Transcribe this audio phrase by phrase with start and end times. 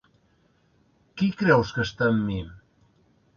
[1.19, 2.41] Qui creus que està amb mi?